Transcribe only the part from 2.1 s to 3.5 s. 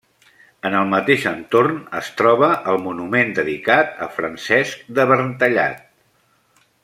troba el monument